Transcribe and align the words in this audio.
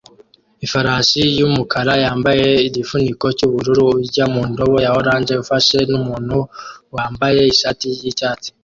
Ifarashi 0.65 1.21
yumukara 1.39 1.93
yambaye 2.05 2.47
igifuniko 2.67 3.25
cyubururu 3.37 3.83
urya 3.97 4.25
mu 4.33 4.41
ndobo 4.51 4.75
ya 4.85 4.91
orange 4.99 5.33
ufashwe 5.43 5.77
numuntu 5.89 6.37
wambaye 6.95 7.41
ishati 7.53 7.85
yicyatsi 8.01 8.49